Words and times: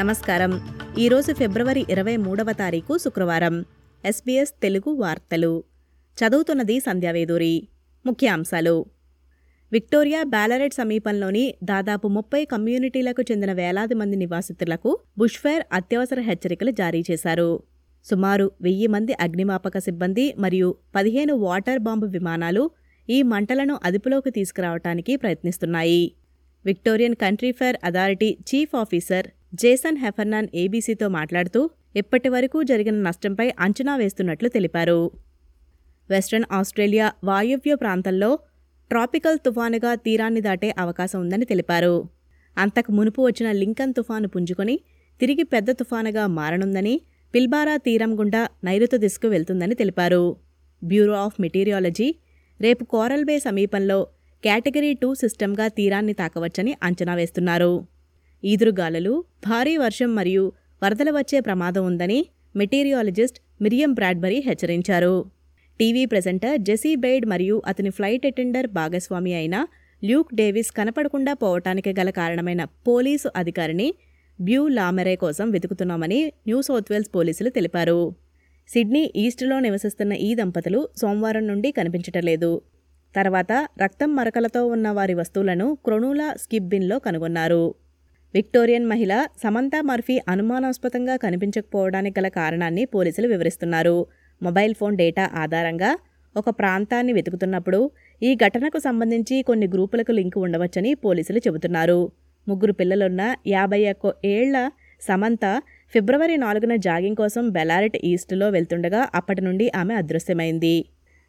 నమస్కారం. 0.00 0.60
ఈరోజు 0.98 1.32
ఫిబ్రవరి 1.32 1.86
ఇరవై 1.90 2.16
మూడవ 2.16 2.52
తారీఖు 2.52 2.98
శుక్రవారం. 2.98 3.64
ఎస్బీఎస్ 4.04 4.54
తెలుగు 4.62 4.90
వార్తలు. 4.90 5.64
చదువుతున్నది 6.18 6.80
సంధ్యావేదూరి 6.80 7.68
ముఖ్యాంశాలు. 8.06 8.84
విక్టోరియా 9.72 10.22
బ్యాలరెట్ 10.22 10.74
సమీపంలోని 10.74 11.54
దాదాపు 11.64 12.08
ముప్పై 12.08 12.44
కమ్యూనిటీలకు 12.44 13.22
చెందిన 13.22 13.52
వేలాది 13.52 13.94
మంది 13.94 14.16
నివాసితులకు 14.16 14.98
బుష్ఫైర్ 15.18 15.64
అత్యవసర 15.72 16.20
హెచ్చరికలు 16.20 16.70
జారీ 16.70 17.04
చేశారు. 17.10 17.62
సుమారు 18.04 18.50
వెయ్యి 18.60 18.86
మంది 18.86 19.12
అగ్నిమాపక 19.12 19.78
సిబ్బంది 19.78 20.34
మరియు 20.38 20.74
పదిహేను 20.94 21.34
వాటర్ 21.34 21.78
బాంబు 21.78 22.06
విమానాలు 22.06 22.70
ఈ 23.10 23.22
మంటలను 23.22 23.78
అదుపులోకి 23.84 24.30
తీసుకురావటానికి 24.30 25.16
ప్రయత్నిస్తున్నాయి. 25.16 26.12
Victorian 26.64 27.14
Country 27.14 27.52
Fire 27.52 27.76
Authority 27.84 28.38
chief 28.40 28.76
officer 28.76 29.26
Jason 29.52 29.98
Heffernan 29.98 30.48
ఏబీసీతో 30.54 31.08
మాట్లాడుతూ 31.08 31.70
ఇప్పటి 31.96 32.28
వరకు 32.28 32.62
జరిగిన 32.62 32.96
నష్టంపై 33.08 33.52
అంచనా 33.60 33.96
వేస్తున్నట్లు 33.96 34.48
తెలిపారు. 34.48 35.10
వెస్ట్రన్ 36.10 36.44
ఆస్ట్రేలియా 36.52 37.12
వాయువ్య 37.24 37.74
ప్రాంతంలో 37.74 38.38
ట్రాపికల్ 38.90 39.38
తుఫానుగా 39.38 39.94
తీరాన్ని 39.94 40.40
దాటే 40.40 40.74
అవకాశం 40.78 41.20
ఉందని 41.20 41.44
తెలిపారు. 41.44 41.94
అంతకు 42.56 42.92
మునుపు 42.92 43.20
వచ్చిన 43.22 43.52
లింకన్ 43.52 43.94
తుఫాను 43.94 44.28
పుంజుకొని 44.28 44.80
తిరిగి 45.20 45.42
పెద్ద 45.42 45.70
తుఫానుగా 45.70 46.26
మారనుందని 46.26 47.00
పిల్బారా 47.34 47.76
తీరం 47.76 48.18
గుండా 48.18 48.48
నైరుతి 48.64 48.98
దిశకు 48.98 49.28
వెళ్తుందని 49.28 49.74
తెలిపారు. 49.74 50.36
బ్యూరో 50.84 51.12
ఆఫ్ 51.12 51.40
మెటీరియాలజీ 51.40 52.14
రేపు 52.60 52.84
కోరల్ 52.84 53.24
బే 53.24 53.38
సమీపంలో 53.38 53.98
కేటగిరీ 54.44 54.94
టూ 54.94 55.14
సిస్టమ్గా 55.14 55.68
తీరాన్ని 55.68 56.12
తాకవచ్చని 56.12 56.72
అంచనా 56.82 57.14
వేస్తున్నారు. 57.14 57.72
ఈదురుగాలులు 58.44 59.24
భారీ 59.46 59.76
వర్షం 59.76 60.14
మరియు 60.14 60.52
వరదలు 60.82 61.10
వచ్చే 61.10 61.40
ప్రమాదం 61.40 61.86
ఉందని 61.86 62.26
మెటీరియాలజిస్ట్ 62.56 63.38
మిరియం 63.62 63.92
బ్రాడ్బరీ 63.92 64.40
హెచ్చరించారు. 64.40 65.24
టీవీ 65.80 66.06
ప్రెజెంటర్ 66.06 66.58
జెసీ 66.58 66.94
బెయిడ్ 66.94 67.26
మరియు 67.26 67.62
అతని 67.66 67.90
ఫ్లైట్ 67.90 68.26
అటెండర్ 68.26 68.66
భాగస్వామి 68.66 69.34
అయిన 69.34 69.66
ల్యూక్ 70.04 70.34
డేవిస్ 70.34 70.70
కనపడకుండా 70.70 71.32
పోవటానికి 71.32 71.94
గల 72.00 72.10
కారణమైన 72.10 72.64
పోలీసు 72.64 73.30
అధికారిని 73.36 73.94
బ్యూ 74.40 74.68
లామెరే 74.68 75.16
కోసం 75.16 75.50
వెతుకుతున్నామని 75.50 76.32
న్యూ 76.46 76.62
సౌత్వేల్స్ 76.62 77.14
పోలీసులు 77.14 77.48
తెలిపారు. 77.48 78.14
సిడ్నీ 78.68 79.12
ఈస్ట్లో 79.16 79.60
నివసిస్తున్న 79.60 80.12
ఈ 80.12 80.34
దంపతులు 80.34 80.88
సోమవారం 80.96 81.46
నుండి 81.46 81.72
కనిపించటలేదు. 81.72 82.62
తర్వాత 83.16 83.68
రక్తం 83.82 84.16
మరకలతో 84.16 84.66
ఉన్న 84.66 84.90
వారి 84.90 85.14
వస్తువులను 85.14 85.78
క్రొనూలా 85.84 86.34
స్కిబ్బిన్లో 86.34 86.98
కనుగొన్నారు. 86.98 87.74
విక్టోరియన్ 88.34 88.86
మహిళ 88.86 89.12
సమంతా 89.42 89.82
మర్ఫీ 89.82 90.20
అనుమానాస్పదంగా 90.28 91.16
కనిపించకపోవడానికి 91.16 92.20
గల 92.20 92.28
కారణాన్ని 92.28 92.84
పోలీసులు 92.84 93.28
వివరిస్తున్నారు. 93.28 94.06
మొబైల్ 94.42 94.74
ఫోన్ 94.74 94.96
డేటా 94.96 95.30
ఆధారంగా 95.34 95.90
ఒక 96.36 96.50
ప్రాంతాన్ని 96.50 97.12
వెతుకుతున్నప్పుడు 97.12 97.90
ఈ 98.22 98.34
ఘటనకు 98.34 98.78
సంబంధించి 98.78 99.42
కొన్ని 99.42 99.66
గ్రూపులకు 99.66 100.12
లింకు 100.12 100.40
ఉండవచ్చని 100.40 100.94
పోలీసులు 100.94 101.38
చెబుతున్నారు. 101.38 102.00
ముగ్గురు 102.48 102.72
పిల్లలున్న 102.72 103.22
యాభై 103.46 103.80
ఒక్క 103.90 104.14
ఏళ్ళ 104.24 104.56
సమంత 105.02 105.44
ఫిబ్రవరి 105.94 106.36
నాలుగున 106.36 106.74
జాగింగ్ 106.76 107.16
కోసం 107.16 107.44
బెలారెట్ 107.50 107.96
ఈస్ట్లో 108.04 108.48
వెళ్తుండగా 108.48 109.08
అప్పటి 109.14 109.40
నుండి 109.40 109.70
ఆమె 109.76 109.94
అదృశ్యమైంది. 109.94 110.76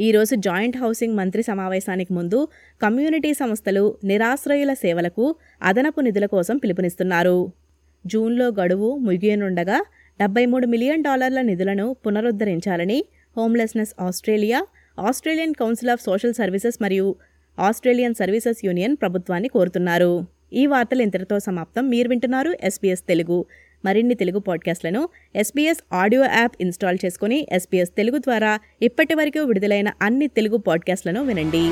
ఈరోజు 0.00 0.34
జాయింట్ 0.34 0.76
హౌసింగ్ 0.76 1.16
మంత్రి 1.16 1.42
సమావేశానికి 1.42 2.12
ముందు 2.12 2.48
కమ్యూనిటీ 2.82 3.34
సంస్థలు 3.34 3.96
నిరాశ్రయుల 4.04 4.72
సేవలకు 4.74 5.36
అదనపు 5.62 6.00
నిధుల 6.00 6.26
కోసం 6.26 6.56
పిలుపునిస్తున్నారు. 6.56 7.52
జూన్లో 8.06 8.48
గడువు 8.48 8.96
ముగియనుండగా 8.96 9.84
డెబ్బై 10.20 10.46
మూడు 10.46 10.66
మిలియన్ 10.66 11.02
డాలర్ల 11.02 11.40
నిధులను 11.40 11.96
పునరుద్ధరించాలని 12.06 13.04
Homelessness 13.36 13.94
Australia 14.00 14.66
Australian 14.98 15.54
Council 15.54 15.90
of 15.90 16.02
Social 16.02 16.34
Services 16.34 16.82
మరియు 16.82 17.14
ఆస్ట్రేలియన్ 17.58 18.14
సర్వీసెస్ 18.14 18.64
యూనియన్ 18.64 18.96
ప్రభుత్వాన్ని 18.96 19.48
కోరుతున్నారు. 19.48 20.26
ఈ 20.52 20.66
వార్తలు 20.66 21.02
ఇంతటితో 21.02 21.38
సమాప్తం. 21.38 21.88
మీరు 21.88 22.08
వింటున్నారు 22.08 22.54
ఎస్పీఎస్ 22.62 23.00
తెలుగు. 23.00 23.46
మరిన్ని 23.84 24.14
తెలుగు 24.14 24.38
పాడ్కాస్ట్లను 24.38 25.08
ఎస్బీఎస్ 25.36 25.82
ఆడియో 25.92 26.22
యాప్ 26.22 26.56
ఇన్స్టాల్ 26.60 26.98
చేసుకుని 27.04 27.46
ఎస్బీఎస్ 27.52 27.90
తెలుగు 27.96 28.18
ద్వారా 28.18 28.58
ఇప్పటి 28.82 29.14
వరకు 29.14 29.40
విడుదలైన 29.40 29.92
అన్ని 30.02 30.26
తెలుగు 30.28 30.56
పాడ్కాస్ట్లను 30.56 31.24
వినండి. 31.24 31.64